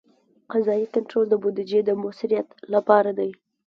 [0.51, 3.31] قضایي کنټرول د بودیجې د مؤثریت لپاره دی.